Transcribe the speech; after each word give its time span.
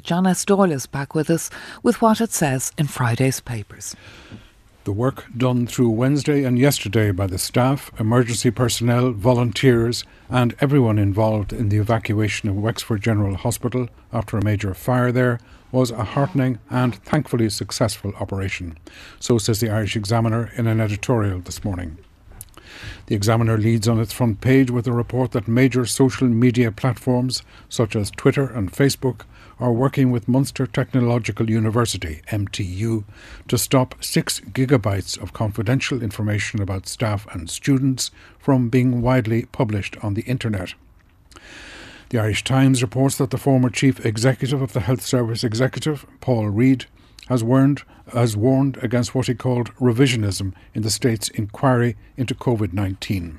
John 0.00 0.26
S. 0.26 0.46
Doyle 0.46 0.72
is 0.72 0.86
back 0.86 1.14
with 1.14 1.28
us 1.28 1.50
with 1.82 2.00
what 2.00 2.22
it 2.22 2.32
says 2.32 2.72
in 2.78 2.86
Friday's 2.86 3.40
papers. 3.40 3.94
The 4.84 4.92
work 4.92 5.26
done 5.36 5.66
through 5.66 5.90
Wednesday 5.90 6.44
and 6.44 6.58
yesterday 6.58 7.10
by 7.10 7.26
the 7.26 7.36
staff, 7.36 7.90
emergency 8.00 8.50
personnel, 8.50 9.12
volunteers, 9.12 10.04
and 10.30 10.54
everyone 10.62 10.98
involved 10.98 11.52
in 11.52 11.68
the 11.68 11.76
evacuation 11.76 12.48
of 12.48 12.56
Wexford 12.56 13.02
General 13.02 13.34
Hospital 13.34 13.90
after 14.14 14.38
a 14.38 14.42
major 14.42 14.72
fire 14.72 15.12
there 15.12 15.38
was 15.72 15.90
a 15.90 16.04
heartening 16.04 16.58
and 16.70 16.94
thankfully 17.04 17.50
successful 17.50 18.14
operation. 18.18 18.78
So 19.20 19.36
says 19.36 19.60
the 19.60 19.68
Irish 19.68 19.94
Examiner 19.94 20.52
in 20.56 20.66
an 20.66 20.80
editorial 20.80 21.40
this 21.40 21.64
morning. 21.64 21.98
The 23.06 23.16
Examiner 23.16 23.58
leads 23.58 23.88
on 23.88 24.00
its 24.00 24.12
front 24.12 24.40
page 24.40 24.70
with 24.70 24.86
a 24.86 24.92
report 24.92 25.32
that 25.32 25.48
major 25.48 25.84
social 25.86 26.28
media 26.28 26.70
platforms 26.70 27.42
such 27.68 27.96
as 27.96 28.10
Twitter 28.10 28.46
and 28.46 28.72
Facebook 28.72 29.22
are 29.58 29.72
working 29.72 30.10
with 30.10 30.28
Munster 30.28 30.66
Technological 30.66 31.50
University, 31.50 32.22
MTU, 32.28 33.04
to 33.48 33.58
stop 33.58 33.94
six 34.02 34.40
gigabytes 34.40 35.20
of 35.20 35.32
confidential 35.32 36.02
information 36.02 36.60
about 36.60 36.88
staff 36.88 37.26
and 37.32 37.50
students 37.50 38.10
from 38.38 38.68
being 38.68 39.02
widely 39.02 39.46
published 39.46 39.96
on 40.02 40.14
the 40.14 40.22
internet. 40.22 40.74
The 42.10 42.18
Irish 42.18 42.44
Times 42.44 42.82
reports 42.82 43.16
that 43.18 43.30
the 43.30 43.38
former 43.38 43.70
chief 43.70 44.04
executive 44.04 44.60
of 44.60 44.74
the 44.74 44.80
Health 44.80 45.02
Service 45.02 45.42
Executive, 45.42 46.06
Paul 46.20 46.48
Reid, 46.50 46.86
has 47.32 47.42
warned, 47.42 47.82
has 48.12 48.36
warned 48.36 48.76
against 48.82 49.14
what 49.14 49.26
he 49.26 49.34
called 49.34 49.74
revisionism 49.76 50.52
in 50.74 50.82
the 50.82 50.90
state's 50.90 51.30
inquiry 51.30 51.96
into 52.16 52.34
COVID 52.34 52.72
19. 52.74 53.38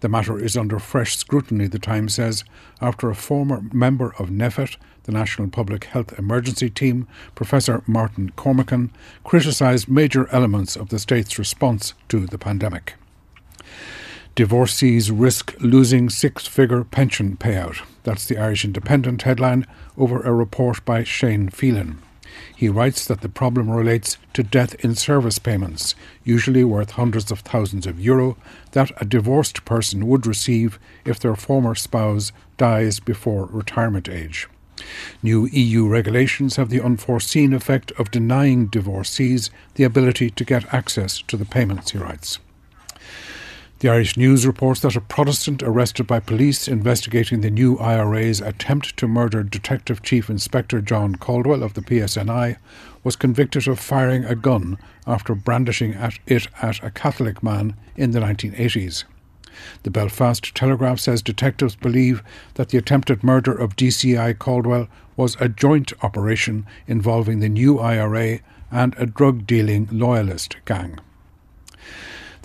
The 0.00 0.08
matter 0.08 0.38
is 0.38 0.56
under 0.56 0.78
fresh 0.78 1.18
scrutiny, 1.18 1.66
the 1.66 1.78
Times 1.78 2.14
says, 2.14 2.44
after 2.80 3.10
a 3.10 3.14
former 3.14 3.62
member 3.72 4.14
of 4.18 4.30
NPHET, 4.30 4.76
the 5.04 5.12
National 5.12 5.48
Public 5.48 5.84
Health 5.84 6.18
Emergency 6.18 6.70
Team, 6.70 7.06
Professor 7.34 7.82
Martin 7.86 8.30
Cormican, 8.30 8.90
criticised 9.22 9.86
major 9.86 10.28
elements 10.32 10.74
of 10.74 10.88
the 10.88 10.98
state's 10.98 11.38
response 11.38 11.92
to 12.08 12.26
the 12.26 12.38
pandemic. 12.38 12.94
Divorcees 14.34 15.10
risk 15.10 15.54
losing 15.60 16.08
six 16.08 16.46
figure 16.46 16.84
pension 16.84 17.36
payout. 17.36 17.86
That's 18.02 18.26
the 18.26 18.38
Irish 18.38 18.64
Independent 18.64 19.22
headline 19.22 19.66
over 19.98 20.22
a 20.22 20.32
report 20.32 20.84
by 20.86 21.04
Shane 21.04 21.50
Phelan. 21.50 22.00
He 22.54 22.68
writes 22.68 23.06
that 23.06 23.20
the 23.20 23.28
problem 23.28 23.70
relates 23.70 24.18
to 24.34 24.42
death 24.42 24.74
in 24.84 24.94
service 24.94 25.38
payments, 25.38 25.94
usually 26.24 26.64
worth 26.64 26.92
hundreds 26.92 27.30
of 27.30 27.40
thousands 27.40 27.86
of 27.86 28.00
euro, 28.00 28.36
that 28.72 28.90
a 29.00 29.04
divorced 29.04 29.64
person 29.64 30.06
would 30.06 30.26
receive 30.26 30.78
if 31.04 31.18
their 31.18 31.36
former 31.36 31.74
spouse 31.74 32.32
dies 32.56 33.00
before 33.00 33.46
retirement 33.46 34.08
age. 34.08 34.48
New 35.22 35.46
EU 35.46 35.88
regulations 35.88 36.56
have 36.56 36.68
the 36.68 36.82
unforeseen 36.82 37.52
effect 37.52 37.92
of 37.92 38.10
denying 38.10 38.66
divorcees 38.66 39.50
the 39.74 39.84
ability 39.84 40.30
to 40.30 40.44
get 40.44 40.72
access 40.74 41.22
to 41.22 41.36
the 41.36 41.46
payments, 41.46 41.92
he 41.92 41.98
writes. 41.98 42.38
The 43.86 43.92
Irish 43.92 44.16
News 44.16 44.48
reports 44.48 44.80
that 44.80 44.96
a 44.96 45.00
Protestant 45.00 45.62
arrested 45.62 46.08
by 46.08 46.18
police 46.18 46.66
investigating 46.66 47.40
the 47.40 47.52
new 47.52 47.78
IRA's 47.78 48.40
attempt 48.40 48.96
to 48.96 49.06
murder 49.06 49.44
Detective 49.44 50.02
Chief 50.02 50.28
Inspector 50.28 50.80
John 50.80 51.14
Caldwell 51.14 51.62
of 51.62 51.74
the 51.74 51.82
PSNI 51.82 52.56
was 53.04 53.14
convicted 53.14 53.68
of 53.68 53.78
firing 53.78 54.24
a 54.24 54.34
gun 54.34 54.76
after 55.06 55.36
brandishing 55.36 55.94
at 55.94 56.18
it 56.26 56.48
at 56.60 56.82
a 56.82 56.90
Catholic 56.90 57.44
man 57.44 57.76
in 57.94 58.10
the 58.10 58.18
1980s. 58.18 59.04
The 59.84 59.92
Belfast 59.92 60.52
Telegraph 60.52 60.98
says 60.98 61.22
detectives 61.22 61.76
believe 61.76 62.24
that 62.54 62.70
the 62.70 62.78
attempted 62.78 63.22
murder 63.22 63.52
of 63.52 63.76
DCI 63.76 64.36
Caldwell 64.40 64.88
was 65.16 65.36
a 65.38 65.48
joint 65.48 65.92
operation 66.02 66.66
involving 66.88 67.38
the 67.38 67.48
new 67.48 67.78
IRA 67.78 68.40
and 68.68 68.96
a 68.98 69.06
drug 69.06 69.46
dealing 69.46 69.88
loyalist 69.92 70.56
gang. 70.64 70.98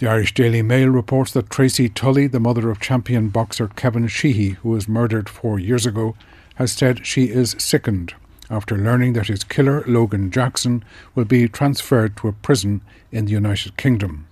The 0.02 0.10
Irish 0.10 0.34
Daily 0.34 0.64
Mail 0.64 0.90
reports 0.90 1.32
that 1.34 1.52
Tracy 1.52 1.88
Tully, 1.88 2.26
the 2.26 2.40
mother 2.40 2.72
of 2.72 2.80
champion 2.80 3.30
boxer 3.30 3.68
Kevin 3.68 4.08
Sheehy, 4.08 4.54
who 4.64 4.70
was 4.70 4.88
murdered 4.88 5.30
four 5.30 5.60
years 5.60 5.86
ago, 5.86 6.16
has 6.56 6.72
said 6.72 7.06
she 7.06 7.26
is 7.26 7.56
sickened 7.60 8.16
after 8.50 8.76
learning 8.76 9.14
that 9.14 9.28
his 9.28 9.44
killer, 9.44 9.84
Logan 9.86 10.32
Jackson, 10.32 10.84
will 11.14 11.26
be 11.26 11.48
transferred 11.48 12.18
to 12.18 12.28
a 12.28 12.34
prison 12.34 12.82
in 13.12 13.26
the 13.26 13.34
United 13.34 13.78
Kingdom. 13.78 14.26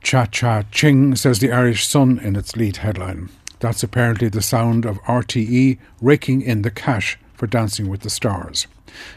Cha 0.00 0.26
Cha 0.26 0.62
Ching, 0.70 1.16
says 1.16 1.40
the 1.40 1.50
Irish 1.50 1.84
Sun 1.84 2.20
in 2.20 2.36
its 2.36 2.54
lead 2.54 2.76
headline. 2.76 3.30
That's 3.58 3.82
apparently 3.82 4.28
the 4.28 4.42
sound 4.42 4.86
of 4.86 5.02
RTE 5.02 5.80
raking 6.00 6.42
in 6.42 6.62
the 6.62 6.70
cash 6.70 7.18
for 7.34 7.48
Dancing 7.48 7.88
with 7.88 8.02
the 8.02 8.10
Stars. 8.10 8.68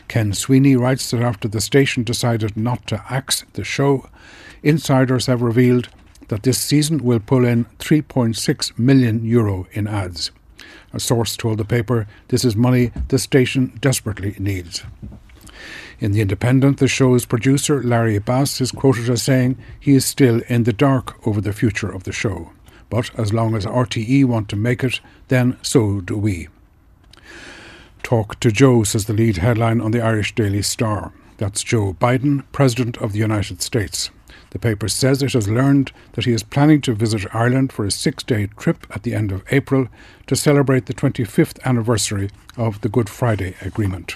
Ken 0.08 0.34
Sweeney 0.34 0.76
writes 0.76 1.12
that 1.12 1.22
after 1.22 1.48
the 1.48 1.62
station 1.62 2.02
decided 2.02 2.58
not 2.58 2.88
to 2.88 3.04
axe 3.12 3.44
the 3.54 3.64
show, 3.64 4.10
insiders 4.66 5.28
have 5.28 5.42
revealed 5.42 5.90
that 6.28 6.44
this 6.44 6.60
season 6.60 7.04
will 7.04 7.20
pull 7.20 7.46
in 7.46 7.66
3.6 7.80 8.78
million 8.78 9.24
euro 9.24 9.68
in 9.72 9.88
ads. 9.88 10.32
A 10.92 11.00
source 11.00 11.38
told 11.38 11.60
the 11.60 11.66
paper 11.66 12.08
this 12.30 12.44
is 12.44 12.56
money 12.56 12.92
the 13.10 13.20
station 13.20 13.78
desperately 13.80 14.36
needs. 14.40 14.84
In 16.00 16.12
The 16.12 16.22
Independent, 16.22 16.80
the 16.80 16.88
show's 16.88 17.26
producer, 17.26 17.82
Larry 17.82 18.20
Bass, 18.20 18.60
is 18.60 18.72
quoted 18.72 19.10
as 19.10 19.24
saying 19.24 19.58
he 19.80 19.94
is 19.94 20.06
still 20.06 20.42
in 20.50 20.64
the 20.64 20.74
dark 20.74 21.26
over 21.26 21.40
the 21.40 21.54
future 21.54 21.90
of 21.90 22.04
the 22.04 22.12
show. 22.12 22.52
But 22.90 23.12
as 23.18 23.34
long 23.34 23.56
as 23.56 23.66
RTE 23.66 24.26
want 24.26 24.50
to 24.50 24.56
make 24.56 24.84
it, 24.84 25.00
then 25.30 25.58
so 25.62 26.02
do 26.02 26.18
we. 26.18 26.50
Talk 28.04 28.40
to 28.42 28.52
Joe, 28.52 28.84
says 28.84 29.06
the 29.06 29.14
lead 29.14 29.38
headline 29.38 29.82
on 29.82 29.92
the 29.92 30.02
Irish 30.02 30.36
Daily 30.36 30.62
Star. 30.62 31.14
That's 31.38 31.64
Joe 31.64 31.94
Biden, 32.00 32.44
President 32.52 32.98
of 32.98 33.14
the 33.14 33.20
United 33.20 33.62
States. 33.62 34.12
The 34.56 34.60
paper 34.60 34.88
says 34.88 35.22
it 35.22 35.34
has 35.34 35.50
learned 35.50 35.92
that 36.14 36.24
he 36.24 36.32
is 36.32 36.42
planning 36.42 36.80
to 36.84 36.94
visit 36.94 37.28
Ireland 37.36 37.74
for 37.74 37.84
a 37.84 37.92
six 37.92 38.24
day 38.24 38.48
trip 38.58 38.88
at 38.90 39.04
the 39.04 39.14
end 39.14 39.34
of 39.34 39.44
April 39.52 39.90
to 40.28 40.36
celebrate 40.38 40.86
the 40.86 40.94
25th 40.94 41.62
anniversary 41.66 42.30
of 42.56 42.80
the 42.80 42.88
Good 42.88 43.10
Friday 43.10 43.56
Agreement. 43.60 44.16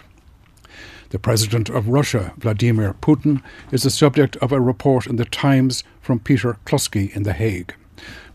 The 1.09 1.19
President 1.19 1.67
of 1.67 1.89
Russia, 1.89 2.31
Vladimir 2.37 2.93
Putin, 3.01 3.43
is 3.73 3.83
the 3.83 3.89
subject 3.89 4.37
of 4.37 4.53
a 4.53 4.61
report 4.61 5.07
in 5.07 5.17
the 5.17 5.25
Times 5.25 5.83
from 5.99 6.21
Peter 6.21 6.55
Cluskey 6.65 7.13
in 7.13 7.23
The 7.23 7.33
Hague. 7.33 7.75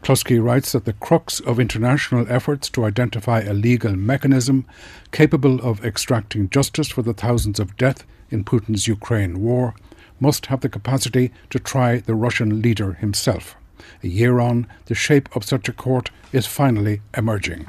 Cluskey 0.02 0.44
writes 0.44 0.72
that 0.72 0.84
the 0.84 0.92
crux 0.92 1.40
of 1.40 1.58
international 1.58 2.26
efforts 2.28 2.68
to 2.68 2.84
identify 2.84 3.40
a 3.40 3.54
legal 3.54 3.96
mechanism 3.96 4.66
capable 5.10 5.58
of 5.62 5.82
extracting 5.82 6.50
justice 6.50 6.90
for 6.90 7.00
the 7.00 7.14
thousands 7.14 7.58
of 7.58 7.78
deaths 7.78 8.04
in 8.28 8.44
Putin's 8.44 8.86
Ukraine 8.86 9.40
war 9.40 9.74
must 10.20 10.46
have 10.46 10.60
the 10.60 10.68
capacity 10.68 11.32
to 11.50 11.58
try 11.58 11.98
the 11.98 12.14
Russian 12.14 12.62
leader 12.62 12.94
himself. 12.94 13.56
A 14.02 14.08
year 14.08 14.40
on, 14.40 14.66
the 14.86 14.94
shape 14.94 15.34
of 15.34 15.44
such 15.44 15.68
a 15.68 15.72
court 15.72 16.10
is 16.32 16.46
finally 16.46 17.00
emerging. 17.16 17.66